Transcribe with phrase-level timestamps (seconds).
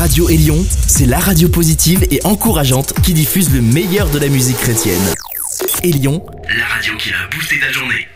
[0.00, 0.56] Radio Élion,
[0.86, 5.02] c'est la radio positive et encourageante qui diffuse le meilleur de la musique chrétienne.
[5.82, 6.24] Élion,
[6.58, 8.08] la radio qui a boosté ta journée.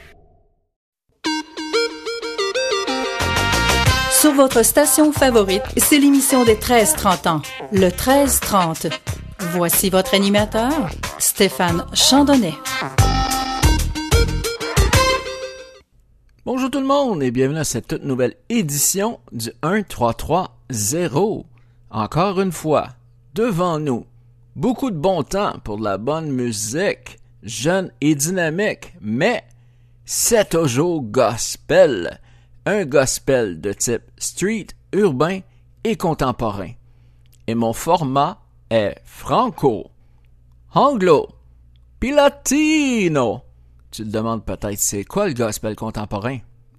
[4.11, 8.91] Sur votre station favorite, c'est l'émission des 13-30 ans, le 13-30.
[9.53, 10.89] Voici votre animateur,
[11.19, 12.55] Stéphane Chandonnet.
[16.47, 20.51] Bonjour tout le monde et bienvenue à cette toute nouvelle édition du 1330.
[21.95, 22.89] Encore une fois,
[23.35, 24.05] devant nous,
[24.57, 29.45] beaucoup de bon temps pour de la bonne musique, jeune et dynamique, mais
[30.05, 32.19] c'est toujours gospel.
[32.67, 35.39] Un gospel de type street, urbain
[35.85, 36.73] et contemporain.
[37.47, 39.93] Et mon format est franco,
[40.75, 41.29] anglo,
[42.01, 43.43] puis latino.
[43.93, 46.39] Tu te demandes peut-être c'est quoi le gospel contemporain?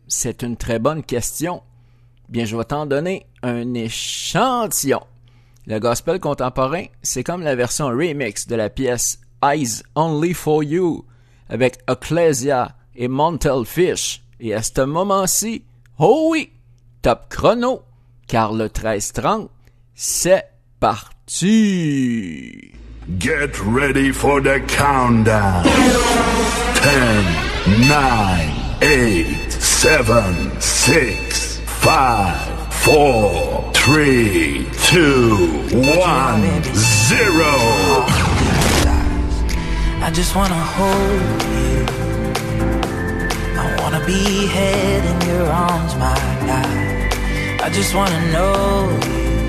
[0.09, 1.63] C'est une très bonne question.
[2.29, 5.01] Bien, je vais t'en donner un échantillon.
[5.67, 11.05] Le gospel contemporain, c'est comme la version remix de la pièce Eyes Only for You
[11.49, 14.21] avec Ecclesia et Montel Fish.
[14.39, 15.63] Et à ce moment-ci,
[15.99, 16.51] oh oui,
[17.01, 17.83] top chrono,
[18.27, 19.47] car le 13-30,
[19.93, 20.45] c'est
[20.79, 22.71] parti!
[23.19, 25.63] Get ready for the countdown.
[25.63, 25.69] 10,
[27.87, 30.01] 9, 8, 7,
[30.59, 31.34] 6,
[31.85, 37.45] 5, 4, 3, 2, 1, 0.
[40.01, 41.85] I just wanna hold you.
[43.61, 46.17] I wanna be head in your arms, my
[46.49, 46.65] God.
[47.61, 49.45] I just wanna know you.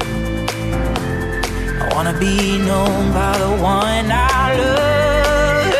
[1.80, 5.72] I wanna be known by the one I love.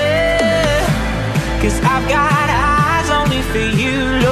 [1.61, 4.26] Cause I've got eyes only for you,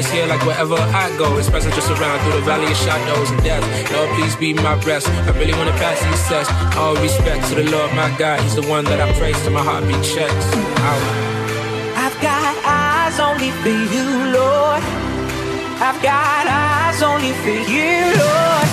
[0.00, 1.36] is here like wherever I go.
[1.36, 3.62] His present just around through the valley of shadows and death.
[3.92, 5.08] Lord, please be my rest.
[5.08, 6.52] I really wanna pass these tests.
[6.80, 8.40] All respect to the Lord, my God.
[8.40, 10.46] He's the one that I praise till my heartbeat checks.
[10.88, 11.04] Out.
[12.04, 14.06] I've got eyes only for you,
[14.38, 14.82] Lord.
[15.86, 17.92] I've got eyes only for you,
[18.24, 18.69] Lord.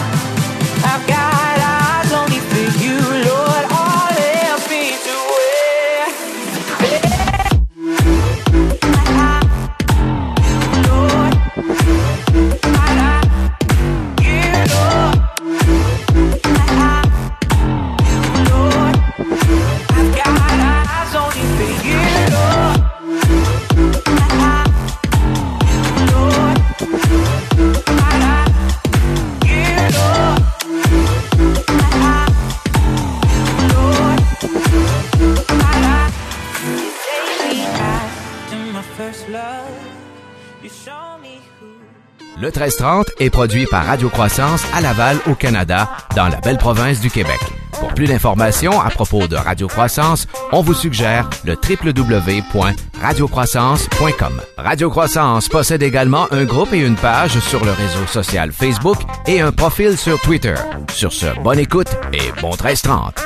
[42.57, 47.11] 1330 est produit par Radio Croissance à Laval, au Canada, dans la belle province du
[47.11, 47.39] Québec.
[47.79, 54.41] Pour plus d'informations à propos de Radio Croissance, on vous suggère le www.radiocroissance.com.
[54.57, 58.97] Radio Croissance possède également un groupe et une page sur le réseau social Facebook
[59.27, 60.55] et un profil sur Twitter.
[60.91, 63.23] Sur ce, bonne écoute et bon 1330.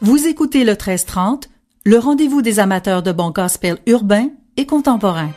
[0.00, 1.48] Vous écoutez le 1330,
[1.84, 5.30] le rendez-vous des amateurs de bon gospel urbain et contemporain.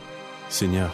[0.49, 0.89] Seigneur,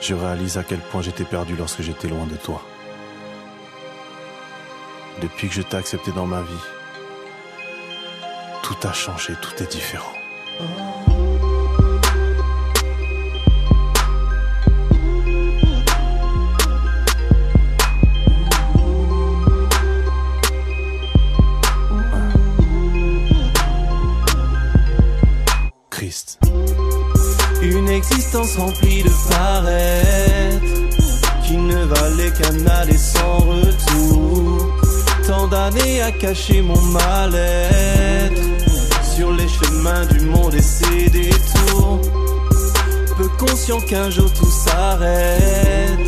[0.00, 2.62] je réalise à quel point j'étais perdu lorsque j'étais loin de toi.
[5.20, 6.66] Depuis que je t'ai accepté dans ma vie,
[8.62, 10.12] tout a changé, tout est différent.
[27.70, 30.62] Une existence remplie de s'arrête,
[31.46, 34.74] qui ne valait qu'un aller sans retour.
[35.24, 38.42] Tant d'années à cacher mon mal-être
[39.14, 42.00] sur les chemins du monde et ses détours.
[43.16, 46.00] Peu conscient qu'un jour tout s'arrête.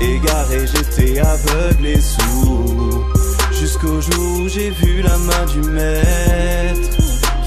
[0.00, 3.06] Égaré, j'étais aveugle et sourd.
[3.52, 7.05] Jusqu'au jour où j'ai vu la main du maître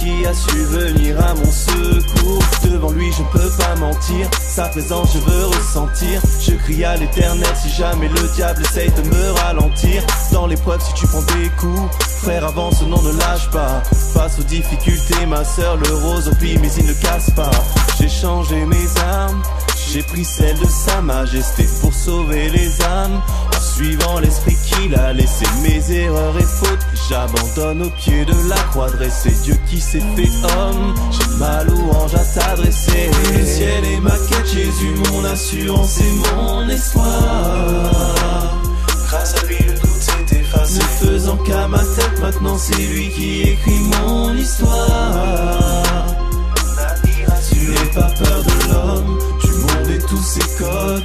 [0.09, 2.43] qui a su venir à mon secours.
[2.63, 4.29] Devant lui, je peux pas mentir.
[4.41, 6.21] Sa présence, je veux ressentir.
[6.41, 10.03] Je crie à l'éternel si jamais le diable essaye de me ralentir.
[10.31, 13.81] Dans l'épreuve, si tu prends des coups, frère, avance, non, ne lâche pas.
[14.13, 17.51] Face aux difficultés, ma soeur, le rose au pire, mais il ne casse pas.
[17.99, 19.41] J'ai changé mes armes.
[19.91, 23.21] J'ai pris celle de sa majesté pour sauver les âmes
[23.59, 28.89] suivant l'esprit qu'il a laissé mes erreurs et fautes J'abandonne au pied de la croix.
[28.89, 34.11] Dressée Dieu qui s'est fait homme J'ai ma louange à t'adresser Le ciel est ma
[34.11, 37.05] quête, Jésus mon assurance et mon espoir.
[39.07, 40.79] Grâce à lui le doute s'est effacé.
[40.79, 45.98] Ne faisant qu'à ma tête maintenant c'est lui qui écrit mon histoire
[47.99, 49.19] pas peur de l'homme
[50.09, 51.03] tous ses codes.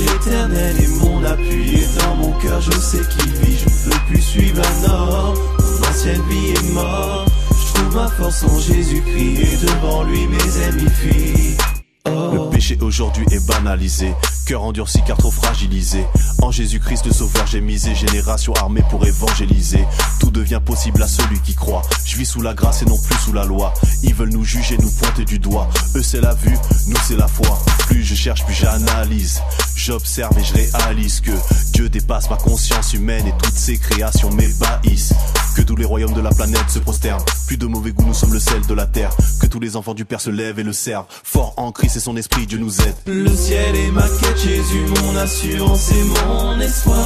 [0.00, 3.56] L'éternel est mon appui et dans mon cœur je sais qu'il vit.
[3.58, 5.34] Je ne peux plus suivre un homme.
[5.58, 7.32] Mon ancienne vie est morte.
[7.50, 11.75] Je trouve ma force en Jésus-Christ et devant lui mes ennemis fuient.
[12.06, 14.14] Le péché aujourd'hui est banalisé,
[14.46, 16.04] cœur endurci car trop fragilisé.
[16.40, 19.84] En Jésus-Christ le Sauveur j'ai misé, génération armée pour évangéliser.
[20.20, 21.82] Tout devient possible à celui qui croit.
[22.04, 23.74] Je vis sous la grâce et non plus sous la loi.
[24.04, 25.68] Ils veulent nous juger, nous pointer du doigt.
[25.96, 26.56] Eux c'est la vue,
[26.86, 27.58] nous c'est la foi.
[27.88, 29.42] Plus je cherche, plus j'analyse.
[29.86, 31.30] J'observe et je réalise que
[31.72, 35.12] Dieu dépasse ma conscience humaine et toutes ses créations m'ébahissent.
[35.54, 37.24] Que tous les royaumes de la planète se prosternent.
[37.46, 39.10] Plus de mauvais goût, nous sommes le sel de la terre.
[39.40, 41.06] Que tous les enfants du Père se lèvent et le servent.
[41.08, 42.96] Fort en Christ et son esprit, Dieu nous aide.
[43.06, 46.96] Le ciel est ma quête, Jésus mon assurance et mon espoir.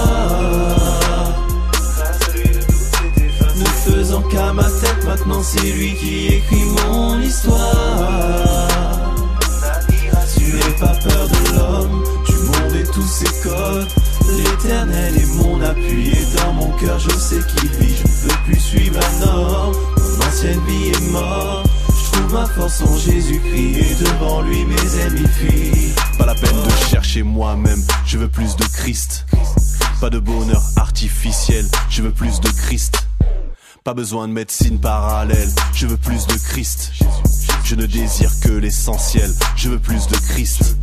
[3.58, 8.69] Ne faisant qu'à ma tête, maintenant c'est lui qui écrit mon histoire.
[10.80, 13.88] Pas peur de l'homme, du monde et tous ses codes.
[14.30, 17.94] L'éternel est mon appui et dans mon cœur je sais qu'il vit.
[17.96, 21.68] Je ne peux plus suivre un homme, mon ancienne vie est morte.
[21.88, 25.92] Je trouve ma force en Jésus-Christ et devant lui mes ennemis fuient.
[26.16, 29.26] Pas la peine de chercher moi-même, je veux plus de Christ.
[30.00, 33.06] Pas de bonheur artificiel, je veux plus de Christ.
[33.84, 36.92] Pas besoin de médecine parallèle, je veux plus de Christ.
[37.70, 40.76] Je ne désire que l'essentiel, je veux plus de Christ.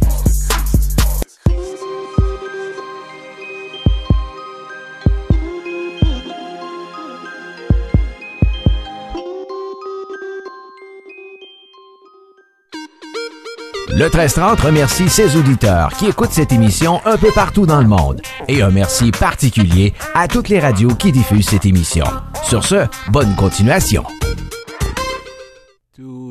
[13.89, 18.21] Le 1330 remercie ses auditeurs qui écoutent cette émission un peu partout dans le monde
[18.47, 22.05] et un merci particulier à toutes les radios qui diffusent cette émission.
[22.43, 24.05] Sur ce, bonne continuation.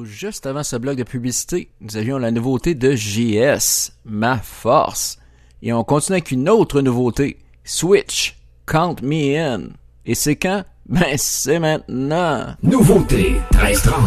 [0.06, 5.18] Juste avant ce bloc de publicité, nous avions la nouveauté de JS, Ma Force.
[5.62, 8.36] Et on continue avec une autre nouveauté, Switch,
[8.66, 9.70] Count Me In.
[10.04, 10.64] Et c'est quand?
[10.88, 12.54] Ben c'est maintenant.
[12.62, 14.04] Nouveauté 1330.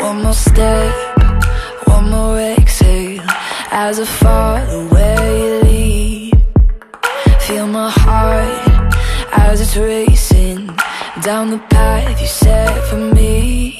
[0.00, 0.92] One more step,
[1.88, 3.20] one more exhale
[3.72, 5.01] As I fall away
[9.32, 10.66] as it's racing
[11.22, 13.78] Down the path you set for me.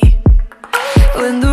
[1.16, 1.51] When the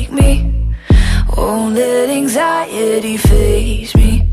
[0.00, 0.74] overtake me.
[1.36, 4.26] Won't let anxiety phase me.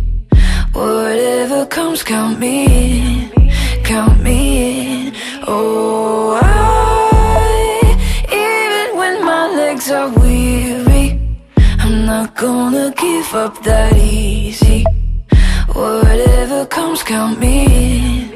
[0.74, 3.84] Whatever comes, count me in.
[3.84, 5.14] Count me in.
[5.48, 7.96] Oh, I,
[8.32, 11.20] even when my legs are weary,
[11.80, 14.84] I'm not gonna give up that easy.
[15.74, 18.27] Whatever comes, count me in,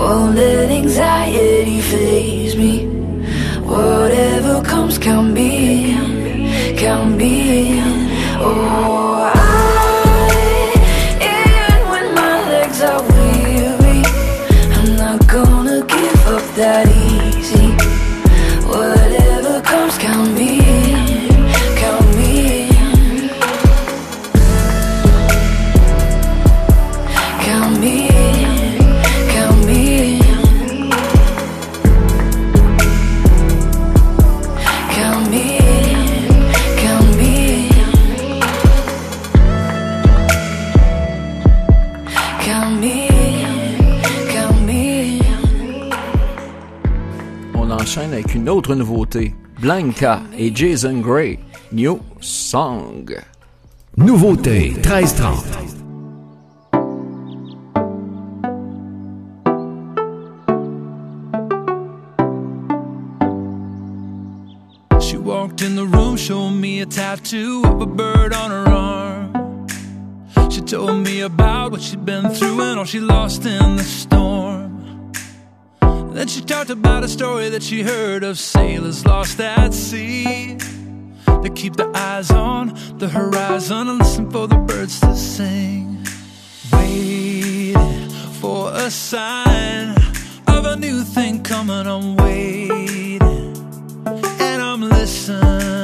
[0.00, 3.00] Won't let anxiety phase me.
[3.70, 5.94] Whatever comes can be
[6.76, 7.78] Can be
[8.40, 9.46] Oh, I
[11.34, 14.02] Even when my legs are weary
[14.76, 16.89] I'm not gonna give up that
[48.70, 51.38] autre nouveauté, Blanca et Jason Gray,
[51.72, 53.04] New Song.
[53.96, 55.76] Nouveauté 1330.
[65.00, 69.66] She walked in the room, showed me a tattoo of a bird on her arm.
[70.50, 74.39] She told me about what she'd been through and all she lost in the storm.
[76.12, 80.58] Then she talked about a story that she heard of sailors lost at sea.
[81.42, 86.04] They keep their eyes on the horizon and listen for the birds to sing.
[86.72, 88.08] Waiting
[88.40, 89.96] for a sign
[90.48, 91.86] of a new thing coming.
[91.86, 93.22] I'm waiting
[94.06, 95.79] and I'm listening.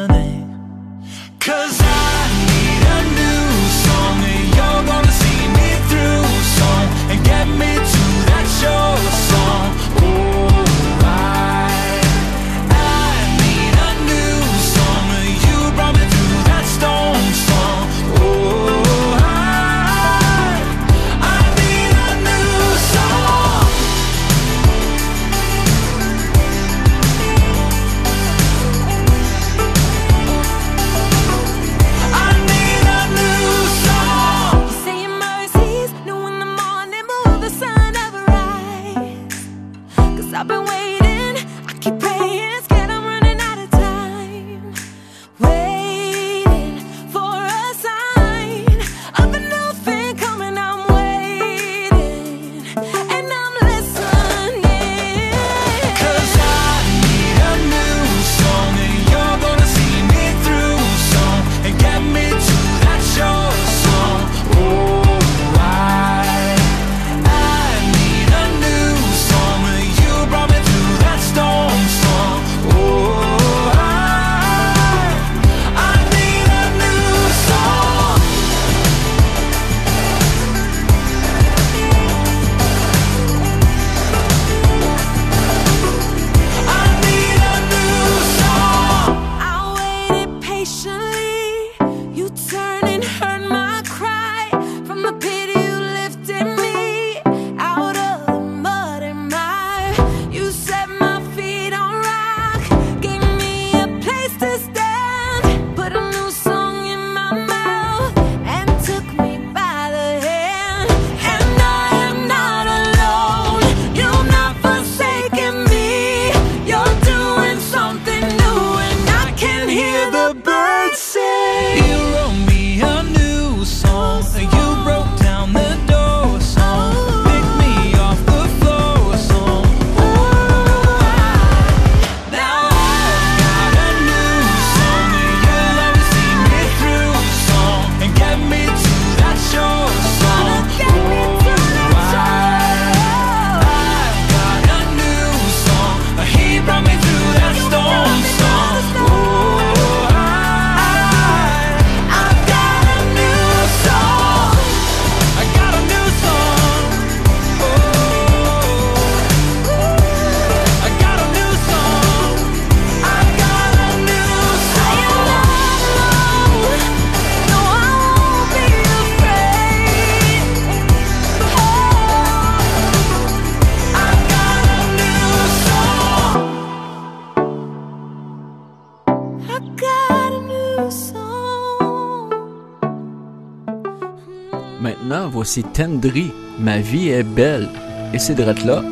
[185.46, 186.32] c'est Tendry.
[186.58, 187.68] Ma vie est belle.
[188.12, 188.82] Et c'est drette là.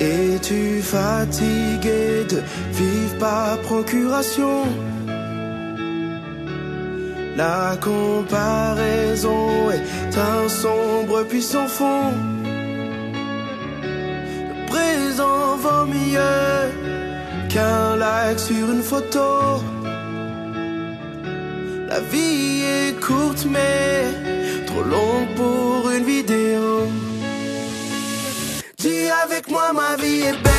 [0.00, 2.40] Es-tu fatigué de
[2.72, 4.62] vivre par procuration?
[7.36, 12.31] La comparaison est un sombre puissant fond.
[17.52, 19.60] qu'un like sur une photo.
[21.88, 26.86] La vie est courte mais trop longue pour une vidéo.
[28.78, 30.51] Dis avec moi ma vie est belle.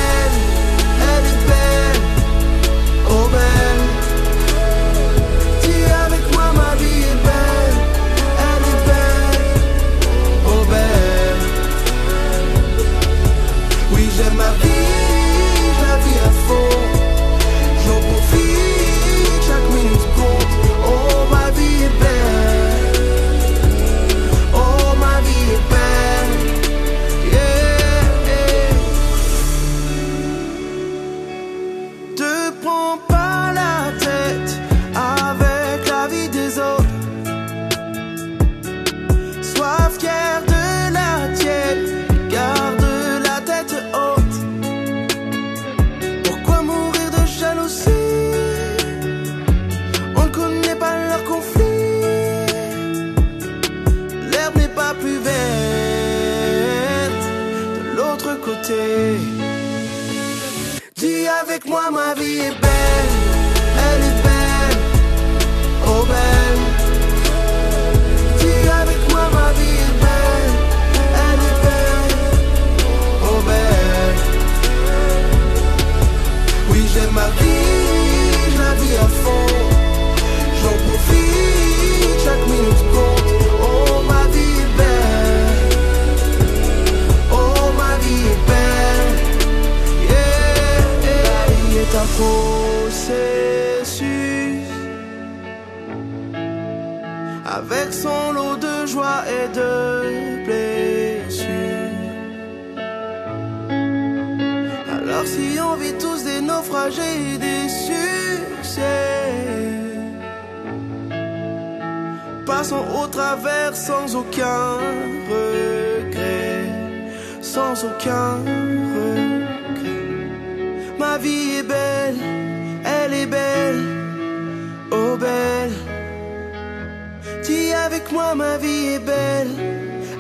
[128.04, 129.56] avec moi, ma vie est belle,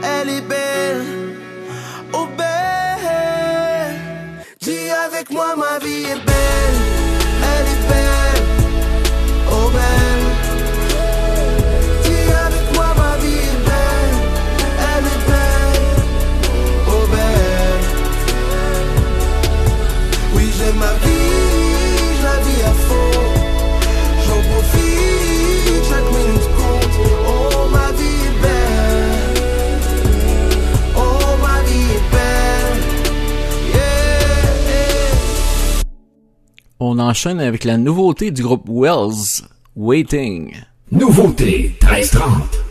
[0.04, 1.04] elle est belle,
[2.13, 4.00] oh belle.
[4.62, 6.33] Dis avec moi, ma vie est belle.
[37.04, 39.44] enchaîne avec la nouveauté du groupe Wells,
[39.76, 40.54] Waiting.
[40.92, 42.62] Nouveauté 1330.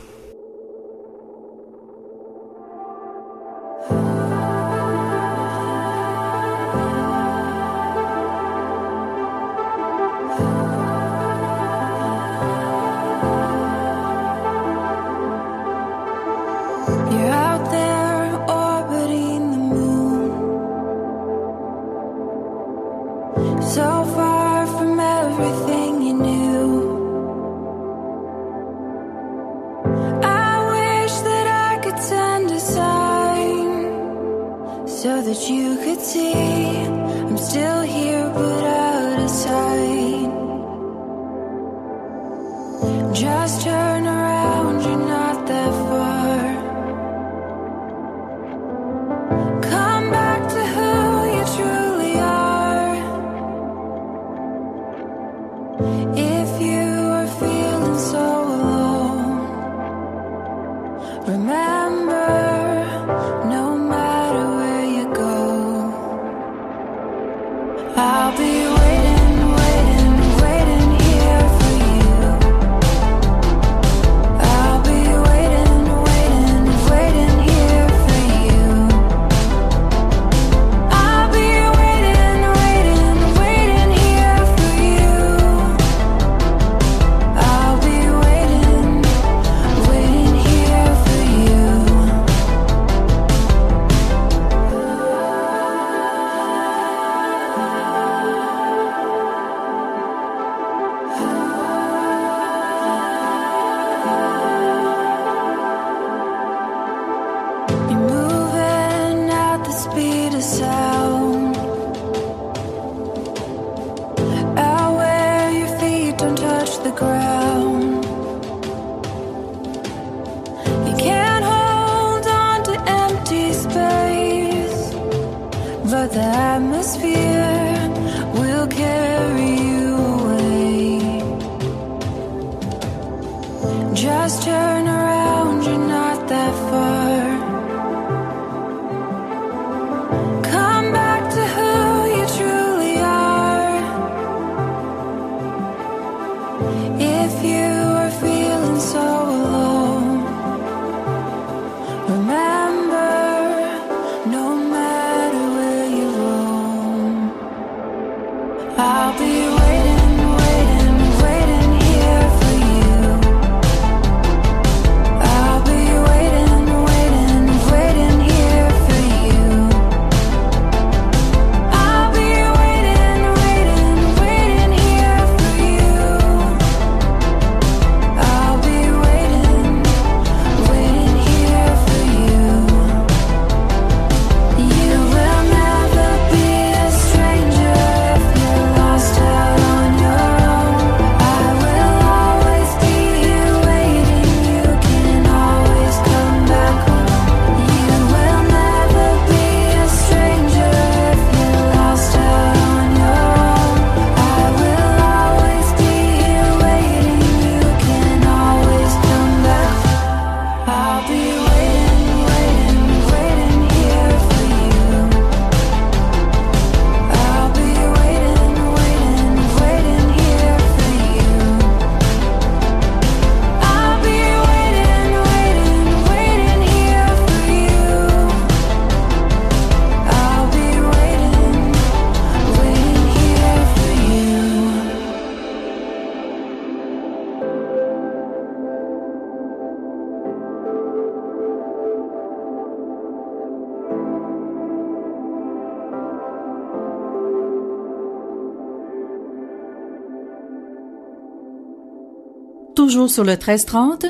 [253.12, 254.06] Sur le 1330,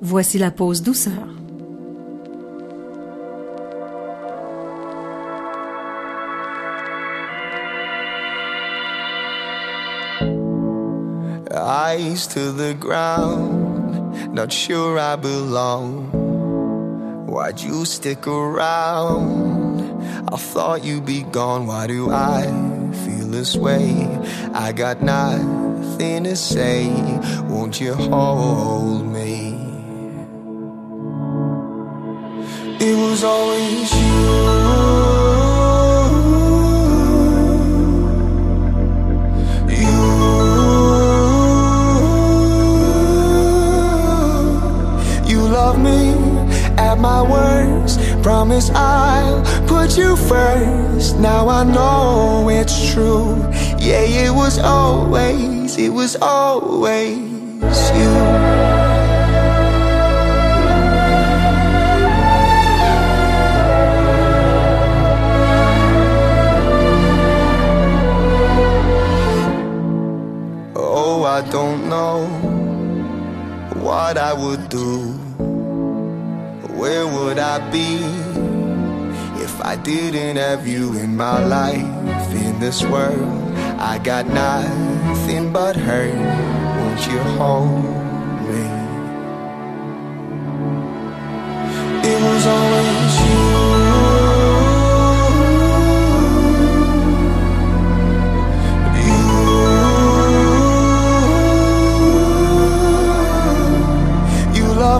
[0.00, 1.12] voici la pause douceur.
[11.50, 16.08] Eyes to the ground, not sure I belong.
[17.26, 19.82] Why'd you stick around?
[20.32, 21.66] I thought you'd be gone.
[21.66, 22.46] Why do I
[23.04, 24.08] feel this way?
[24.54, 26.88] I got nothing to say.
[27.68, 29.52] Won't you hold me?
[32.80, 34.08] It was always you.
[45.28, 46.14] You love me
[46.78, 48.00] at my worst.
[48.22, 51.18] Promise I'll put you first.
[51.18, 53.36] Now I know it's true.
[53.78, 57.27] Yeah, it was always, it was always
[71.38, 72.26] I don't know
[73.80, 75.12] what I would do.
[76.74, 78.02] Where would I be
[79.44, 82.34] if I didn't have you in my life?
[82.34, 83.22] In this world,
[83.78, 86.18] I got nothing but hurt.
[86.76, 87.84] Won't you hold
[88.48, 88.64] me?
[92.02, 92.97] It was always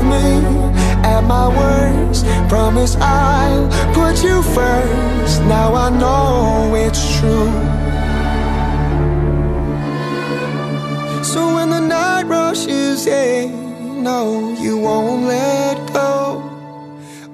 [0.03, 0.27] Me
[1.03, 2.25] at my worst.
[2.49, 5.43] Promise I'll put you first.
[5.43, 7.53] Now I know it's true.
[11.25, 16.41] So when the night rushes in, no, you won't let go.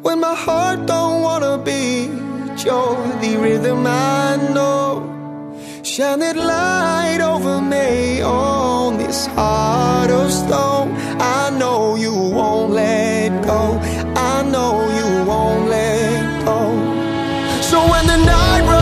[0.02, 2.10] When my heart don't wanna beat,
[2.64, 5.14] you're the rhythm I know.
[5.82, 10.90] Shine that light over me on this heart of stone.
[11.20, 13.78] I know you won't let go.
[14.16, 16.58] I know you won't let go.
[17.62, 18.73] So when the night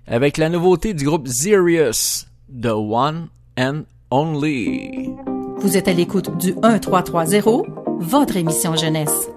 [0.09, 5.34] avec la nouveauté du groupe Sirius, The One and Only.
[5.65, 7.65] Vous êtes à l'écoute du 1330,
[7.99, 9.31] votre émission jeunesse.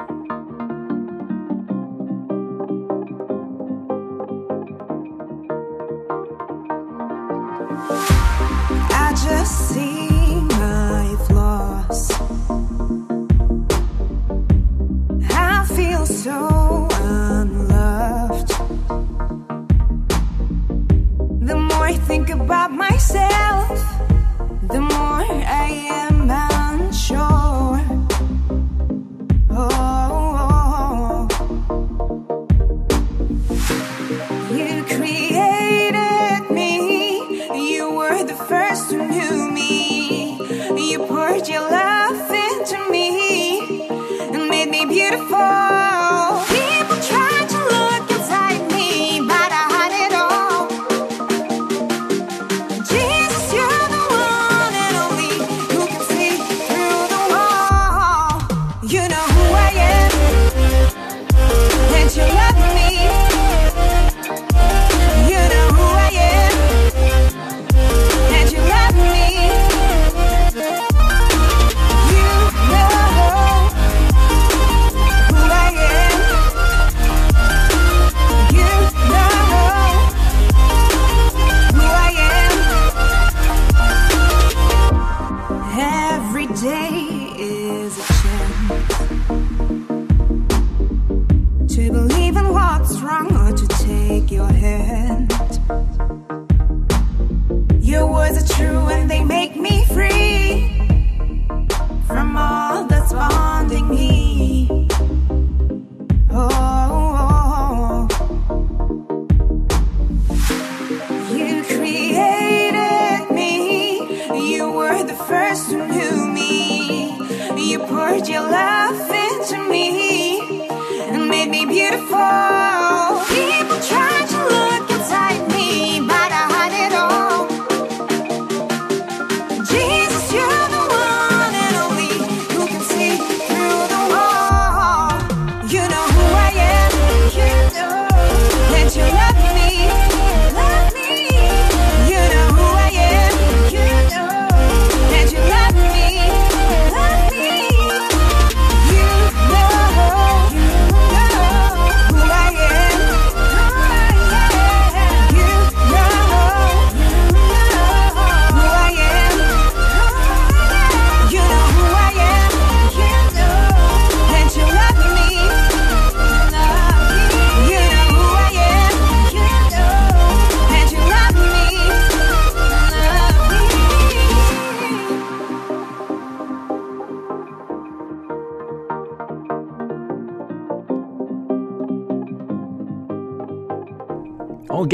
[115.07, 115.96] the first to know.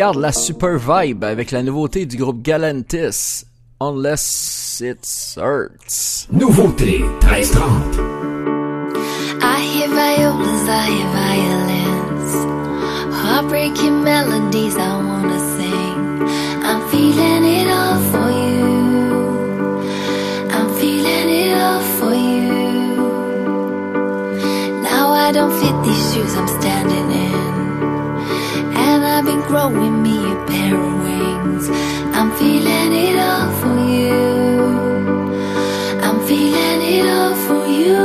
[0.03, 3.45] Garde la super vibe avec la nouveauté du groupe Galantis,
[3.79, 6.27] Unless It Hurts.
[6.29, 8.01] Nouveauté 1330.
[9.41, 12.33] I hear violas, I hear violins.
[13.15, 16.27] Heartbreaking melodies I wanna sing.
[16.65, 19.07] I'm feeling it all for you.
[20.51, 22.51] I'm feeling it all for you.
[24.81, 27.02] Now I don't fit these shoes I'm standing
[29.53, 31.65] growing me a pair of wings.
[32.17, 34.17] I'm feeling it all for you.
[36.05, 38.03] I'm feeling it all for you.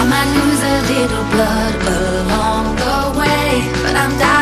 [0.00, 3.46] I might lose a little blood along the way,
[3.82, 4.39] but I'm diving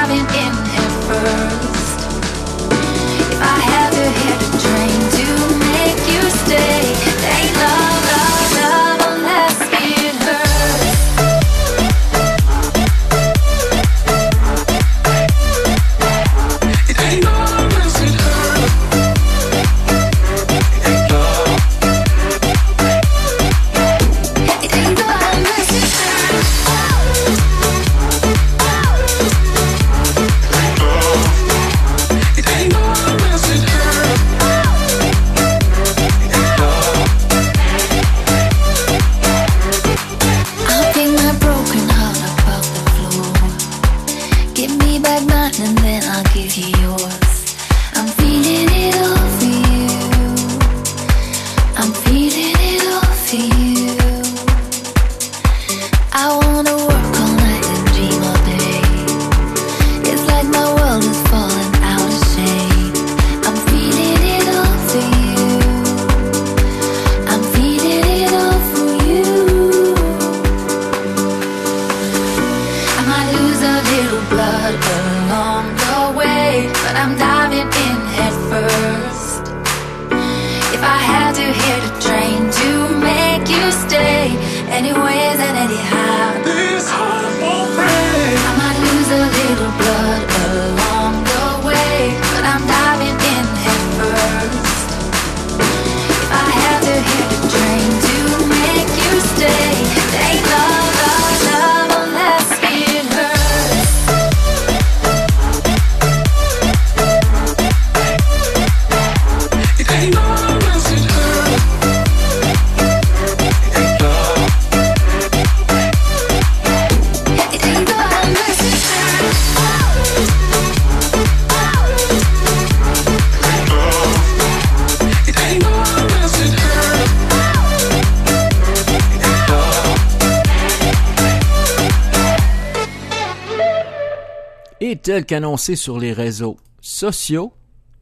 [135.08, 137.54] tel qu'annoncé sur les réseaux sociaux,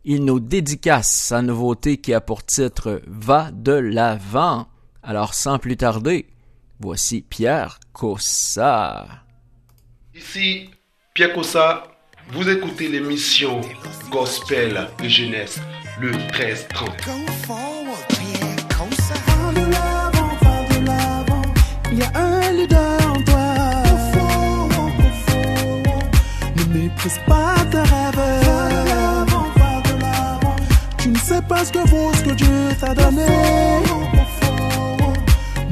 [0.02, 4.66] il nous dédicace sa nouveauté qui a pour titre Va de l'avant.
[5.04, 6.26] Alors sans plus tarder,
[6.80, 9.06] voici Pierre Cossa.
[10.16, 10.68] Ici
[11.14, 11.84] Pierre Cossa,
[12.32, 13.60] vous écoutez l'émission
[14.10, 15.60] Gospel de jeunesse
[16.00, 16.66] le 13-30.
[21.92, 23.15] Il y a un leader
[26.76, 28.26] méprise pas tes rêves.
[30.98, 33.26] Tu ne sais pas ce que vaut ce que Dieu t'a donné.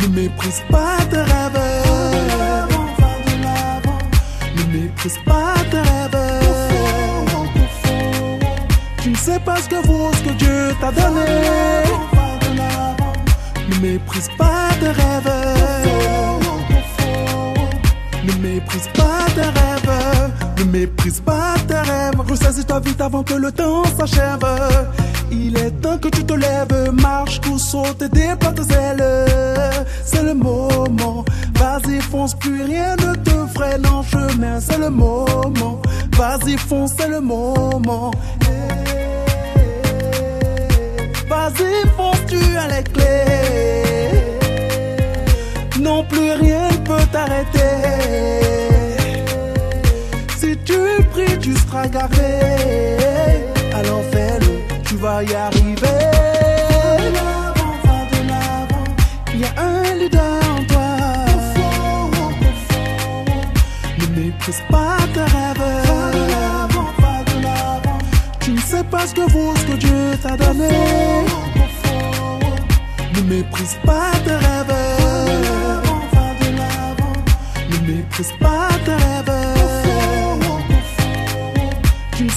[0.01, 1.61] Ne méprise pas tes rêves.
[4.57, 6.23] Ne méprise pas tes rêves.
[9.03, 11.29] Tu ne sais pas ce que vaut ce que Dieu t'a donné.
[13.69, 15.35] Ne méprise pas tes rêves.
[18.27, 19.94] Ne méprise pas tes rêves.
[20.73, 22.21] Méprise pas tes rêves.
[22.29, 24.45] Ressaisis-toi vite avant que le temps s'achève.
[25.31, 29.05] Il est temps que tu te lèves, marche ou saute déploie tes ailes.
[30.05, 31.25] C'est le moment.
[31.55, 34.61] Vas-y, fonce, plus rien ne te freine en chemin.
[34.61, 35.81] C'est le moment.
[36.17, 38.11] Vas-y, fonce, c'est le moment.
[41.29, 43.05] Vas-y, fonce, tu as les clés.
[45.81, 47.24] Non plus rien ne peut t'arrêter.
[51.85, 52.97] Seras garé.
[53.75, 56.01] Alors fais-le, tu vas y arriver.
[59.35, 60.97] Il y a un leader en toi.
[63.99, 65.63] Ne méprise pas tes rêves.
[68.41, 70.69] Tu ne sais pas ce que vaut ce que Dieu t'a donné.
[73.15, 74.75] Ne méprise pas tes rêves.
[77.71, 78.54] Ne méprise pas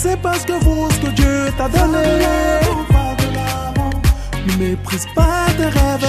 [0.07, 1.97] Tu ne sais pas ce que vaut ce que Dieu t'a donné.
[4.47, 6.07] Ne méprise pas tes rêves.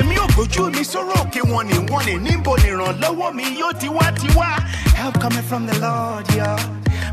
[0.00, 4.06] èmi ò mi sọ̀rọ̀ òkè wọn ni wọ́n ni níbo nìrànlọ́wọ́ mi yóò ti wá
[4.20, 4.48] ti wá.
[4.96, 6.50] help coming from the lord yo.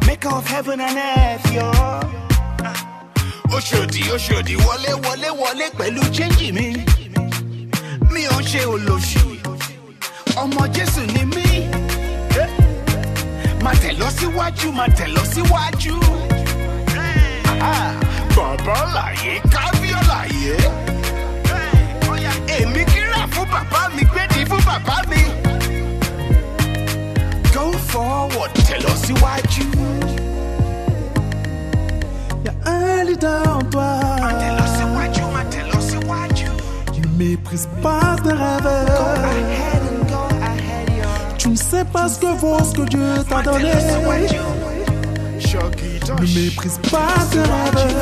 [0.08, 1.70] maker of heaven and earth yo.
[3.56, 6.68] oṣòdì oṣòdì wọlé wọlé wọlé pẹ̀lú chẹ́ńjì mi.
[8.12, 9.22] mi ò ṣe olóṣì
[10.44, 11.73] ọmọ jésù ni mí.
[13.64, 15.96] Máa tẹ̀ lọ síwájú máa tẹ̀ lọ síwájú.
[18.36, 20.56] Bàbá láyé kábíọ́ láyé.
[22.58, 25.22] èmi kíra fún bàbá mi gbédi fún bàbá mi.
[27.54, 29.66] go forward tẹ̀ lọ síwájú.
[32.46, 33.92] Y a un leader en toi.
[37.00, 38.86] Ne méprise pas tes rêves.
[38.98, 39.83] Tu ne
[41.74, 43.72] sais pas ce que vaut ce que Dieu t'a donné.
[46.22, 47.94] Ne méprise pas tes rêves.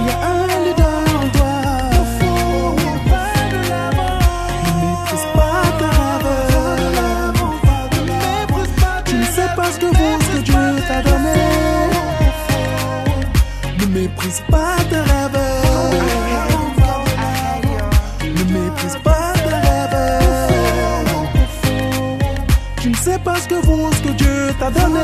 [0.00, 1.56] Il y a un leader en toi.
[4.64, 7.40] Ne méprise pas tes rêves.
[9.04, 11.38] Tu ne sais pas ce que vaut ce que Dieu t'a donné.
[13.78, 15.25] Ne méprise pas tes rêves.
[23.26, 25.00] Tu ne sais pas ce que vaut ce que Dieu t'a donné.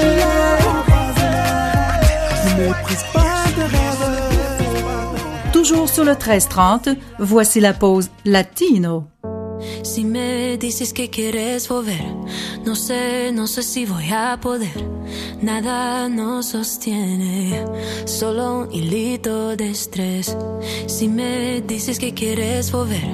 [2.57, 5.53] méprise pas de rêve.
[5.53, 9.12] Toujours sur le 1330, voici la pause latino.
[9.83, 12.05] Si me dices que quieres volver,
[12.64, 14.87] no sé, no sé si voy a poder.
[15.41, 17.64] Nada nos sostiene,
[18.05, 20.37] solo un hilito de estrés.
[20.87, 23.09] Si me dices que quieres volver,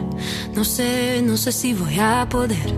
[0.55, 2.75] no sé, no sé si voy a poder.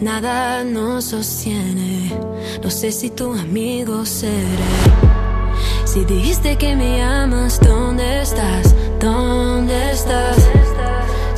[0.00, 2.12] Nada nos sostiene,
[2.60, 4.74] no sé si tu amigo seré.
[5.84, 8.74] Si dijiste que me amas, ¿dónde estás?
[9.00, 10.67] ¿Dónde estás?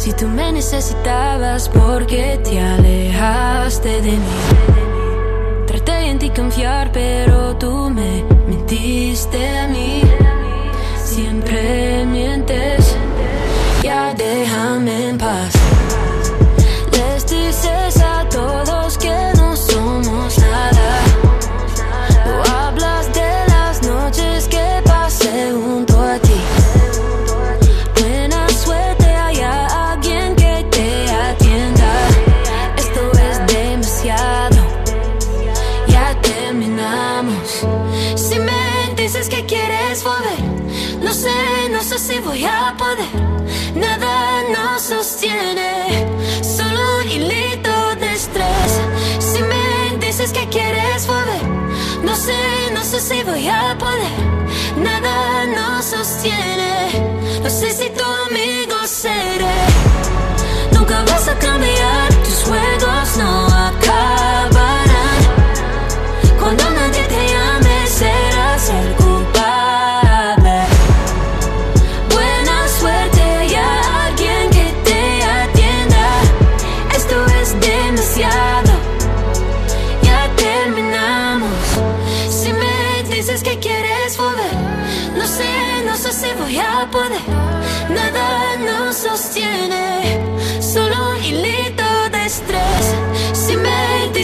[0.01, 5.67] Si tú me necesitabas, ¿por qué te alejaste de mí?
[5.67, 10.01] Traté en ti confiar, pero tú me mentiste a mí.
[11.05, 12.97] Siempre mientes,
[13.83, 15.60] ya déjame en paz.
[53.41, 54.21] Voy a poder.
[54.77, 56.91] Nada nos sostiene,
[57.43, 59.47] no sé si tu amigo seré.
[60.73, 61.80] Nunca vas a cambiar,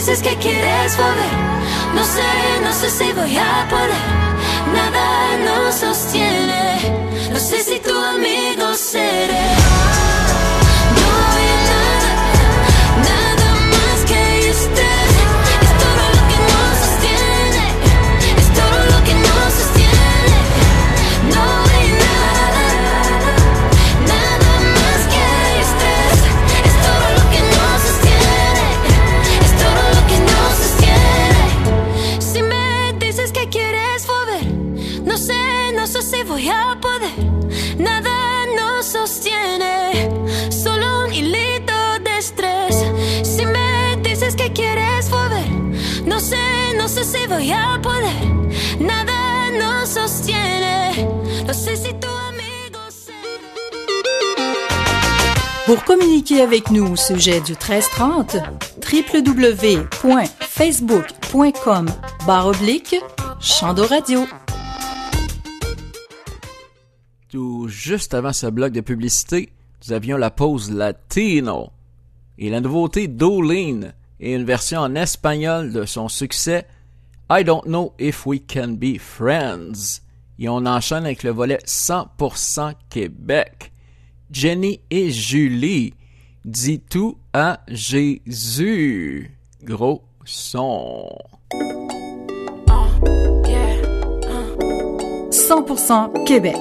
[0.07, 1.33] dices que quieres volver,
[1.93, 2.23] no sé,
[2.63, 4.27] no sé si voy a poder.
[4.73, 6.46] Nada nos sostiene,
[46.97, 48.09] sé si voy a poder.
[48.81, 51.07] Nada nos sostiene,
[51.47, 52.79] no sé si tu amigo
[55.67, 58.39] Pour communiquer avec nous au sujet du 1330,
[58.91, 61.87] www.facebook.com
[62.27, 62.97] barre oblique
[63.41, 64.25] Chando Radio.
[67.29, 69.53] Tout juste avant ce bloc de publicité,
[69.87, 71.73] nous avions la pause latino.
[72.39, 76.67] Et la nouveauté d'Olene et une version en espagnol de son succès
[77.29, 80.01] I Don't Know If We Can Be Friends.
[80.39, 83.73] Et on enchaîne avec le volet 100% Québec.
[84.31, 85.95] Jenny et Julie,
[86.45, 89.37] dis tout à Jésus.
[89.65, 91.09] Gros son.
[95.31, 96.55] 100% Québec.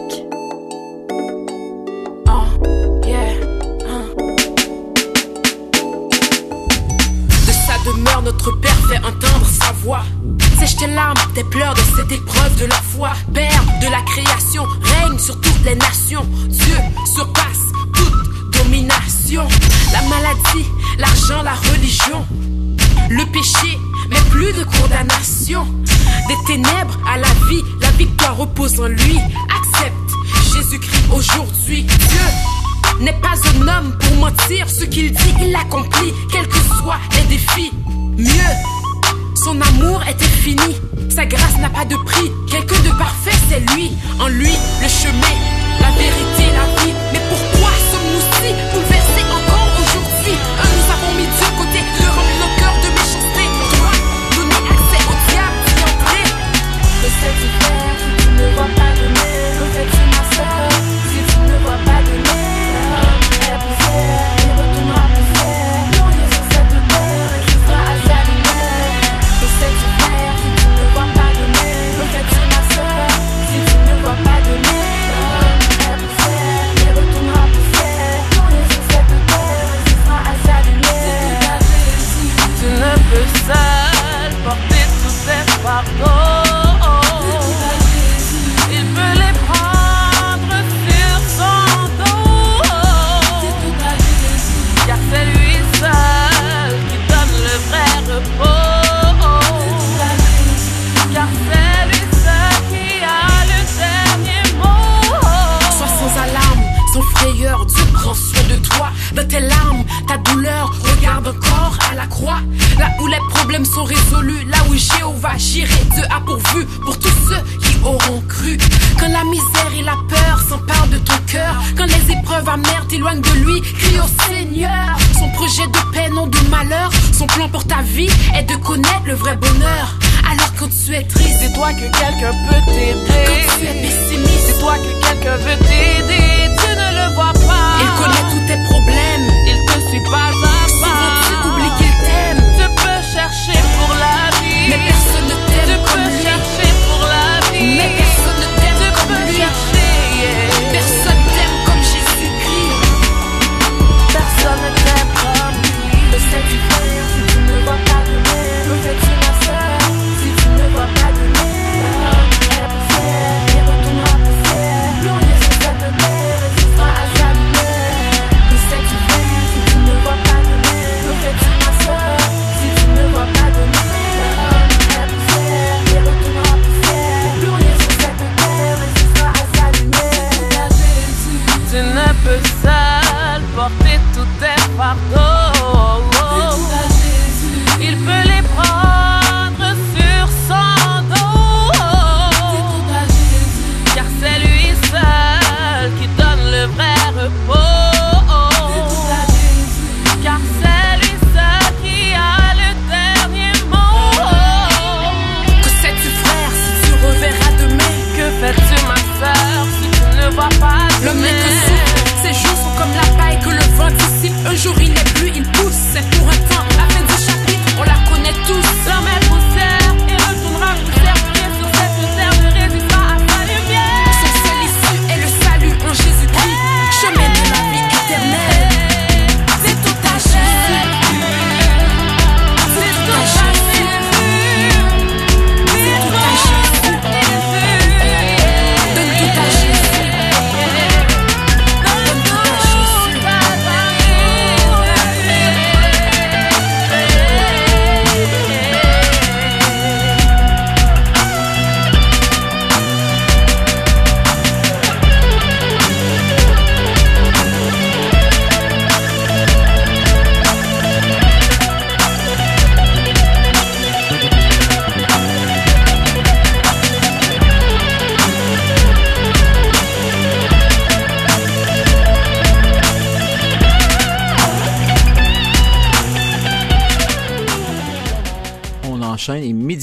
[7.45, 10.03] De sa demeure, notre Père fait entendre sa voix.
[10.59, 13.11] Sèche tes larmes, tes pleurs de cette épreuve de la foi.
[13.33, 16.25] Père de la création, règne sur toutes les nations.
[16.47, 16.77] Dieu
[17.13, 19.47] surpasse toute domination.
[19.91, 20.65] La maladie,
[20.97, 22.25] l'argent, la religion.
[23.09, 23.77] Le péché,
[24.09, 25.67] mais plus de condamnation.
[26.27, 29.19] Des ténèbres à la vie, la victoire repose en lui.
[29.59, 31.83] Accepte Jésus-Christ aujourd'hui.
[31.83, 34.69] Dieu n'est pas un homme pour mentir.
[34.69, 37.71] Ce qu'il dit, il l'accomplit, quels que soient les défis.
[38.17, 38.55] Mieux,
[39.45, 40.75] son amour est infini.
[41.07, 42.31] Sa grâce n'a pas de prix.
[42.49, 43.91] Quelqu'un de parfait, c'est lui.
[44.19, 44.49] En lui,
[44.81, 45.35] le chemin,
[45.81, 46.93] la vérité, la vie.
[47.13, 48.94] Mais pourquoi sommes-nous si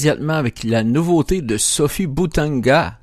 [0.09, 2.99] avec la nouveauté de Sophie Boutanga,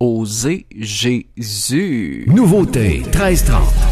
[0.00, 2.24] Oser Jésus.
[2.28, 3.91] Nouveauté 1330.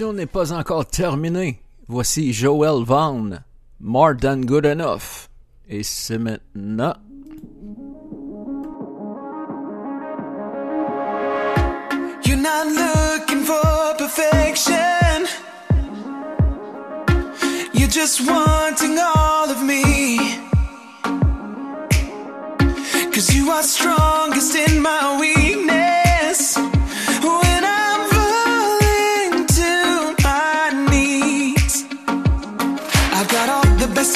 [0.00, 1.60] l'émission n'est pas encore terminée.
[1.88, 3.42] Voici Joel Vaughn,
[3.80, 5.28] More Than Good Enough.
[5.68, 6.94] Et c'est maintenant.
[12.24, 15.26] You're not looking for perfection.
[17.74, 20.38] You're just wanting all of me.
[23.12, 23.62] Cause you are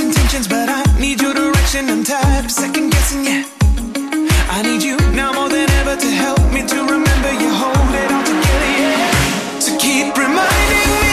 [0.04, 1.88] intentions, but I need your direction.
[1.88, 3.44] I'm tired of second guessing, yeah.
[4.56, 8.10] I need you now more than ever to help me to remember you hold it
[8.12, 9.60] all together, yeah.
[9.60, 11.03] So keep reminding me.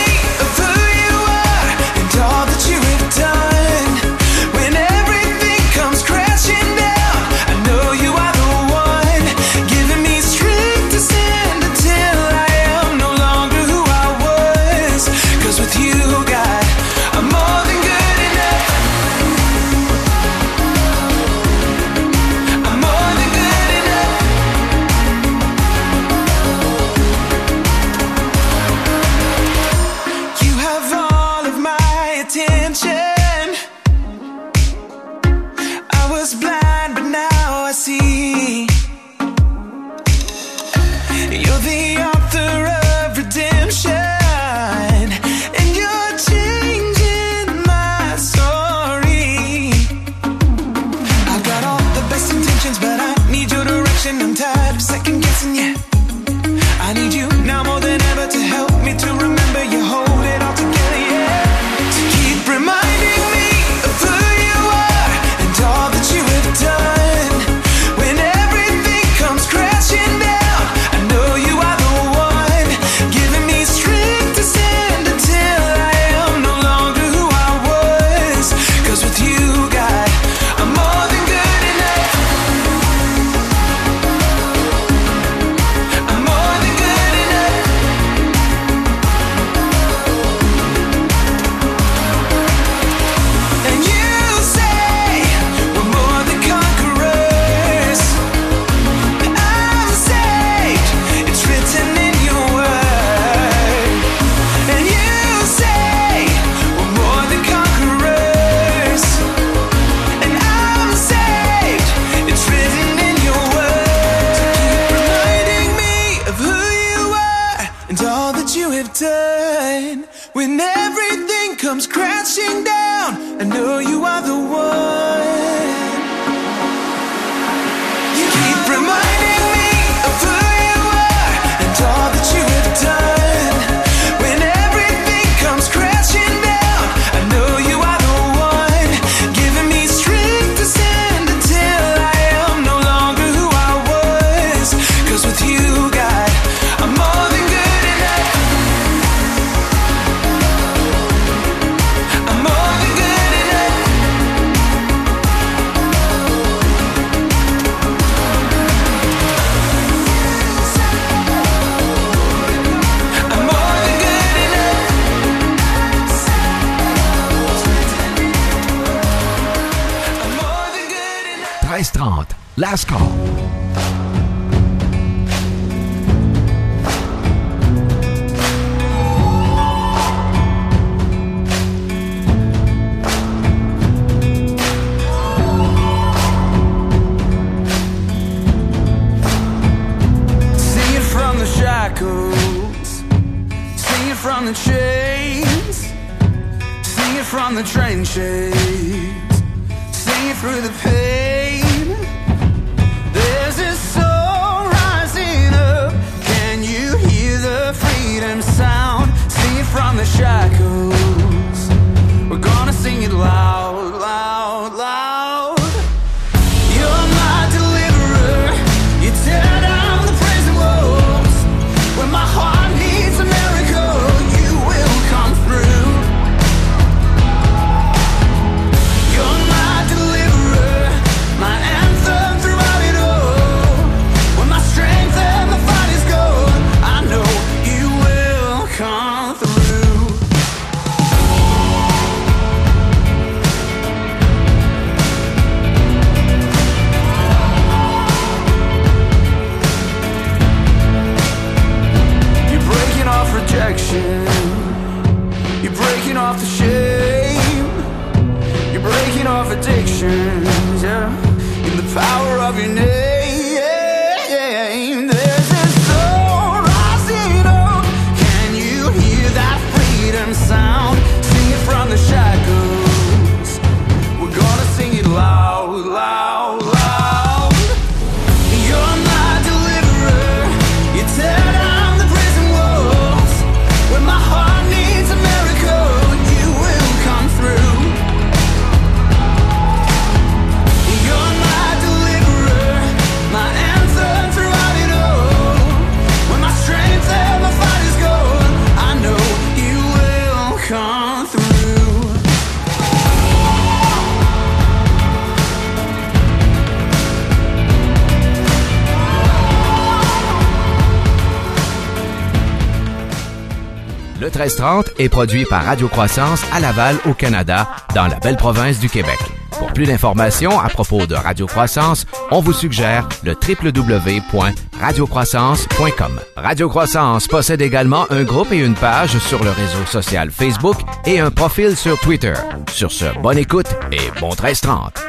[314.42, 318.90] 1330 est produit par Radio Croissance à Laval, au Canada, dans la belle province du
[318.90, 319.20] Québec.
[319.60, 326.20] Pour plus d'informations à propos de Radio Croissance, on vous suggère le www.radiocroissance.com.
[326.36, 331.20] Radio Croissance possède également un groupe et une page sur le réseau social Facebook et
[331.20, 332.34] un profil sur Twitter.
[332.72, 335.04] Sur ce, bonne écoute et bon 1330.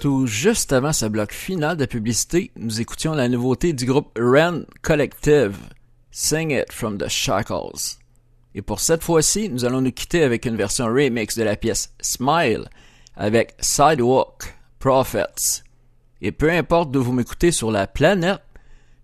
[0.00, 4.62] Tout juste avant ce bloc final de publicité, nous écoutions la nouveauté du groupe Ren
[4.80, 5.58] Collective,
[6.12, 7.98] Sing It from the Shackles.
[8.54, 11.94] Et pour cette fois-ci, nous allons nous quitter avec une version remix de la pièce
[12.00, 12.68] Smile
[13.16, 15.64] avec Sidewalk Prophets.
[16.20, 18.42] Et peu importe d'où vous m'écoutez sur la planète,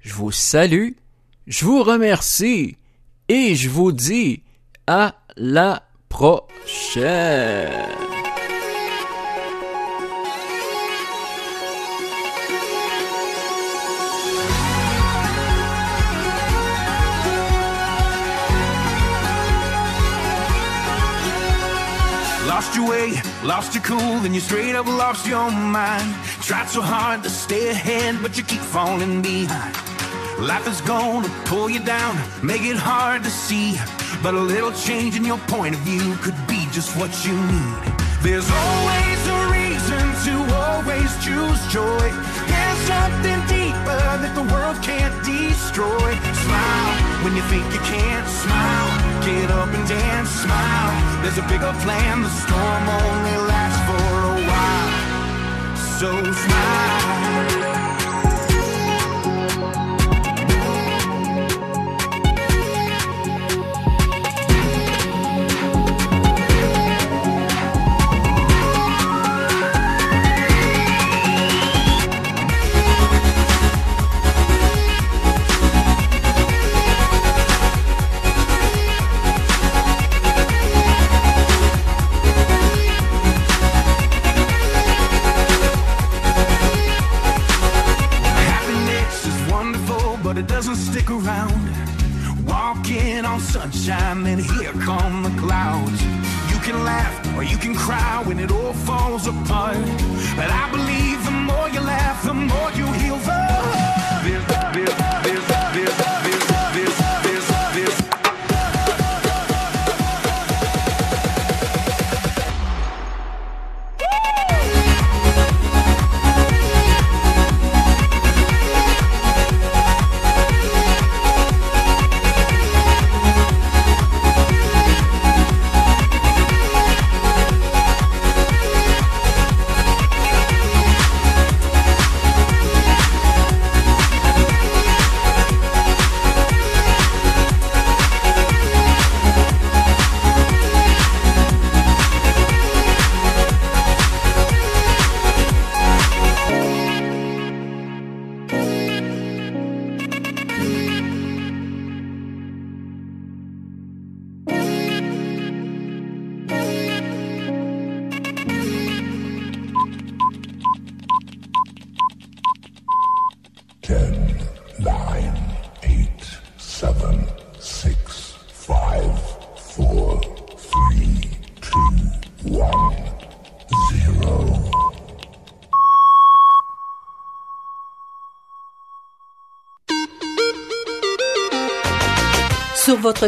[0.01, 0.91] je vous salue,
[1.47, 2.77] je vous remercie
[3.29, 4.43] et je vous dis
[4.87, 7.73] à la prochaine.
[22.59, 23.13] Lost your way,
[23.45, 26.13] lost your cool, then you straight up lost your mind.
[26.43, 29.77] Tried so hard to stay ahead, but you keep falling behind.
[30.41, 33.79] Life is gonna pull you down, make it hard to see.
[34.25, 37.77] But a little change in your point of view could be just what you need.
[38.23, 42.11] There's always a reason to always choose joy.
[42.89, 46.11] Something deeper that the world can't destroy.
[46.45, 46.89] Smile
[47.23, 48.89] when you think you can't smile.
[49.29, 50.93] Get up and dance, smile.
[51.21, 54.89] There's a bigger plan, the storm only lasts for a while.
[56.01, 57.28] So smile.
[93.49, 96.03] Sunshine, then here come the clouds.
[96.53, 99.77] You can laugh or you can cry when it all falls apart.
[100.37, 102.88] But I believe the more you laugh, the more you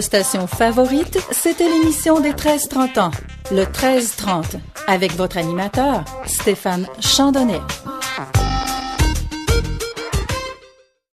[0.00, 3.10] station favorite, c'était l'émission des 13-30 ans,
[3.50, 7.60] le 13-30, avec votre animateur, Stéphane Chandonnet.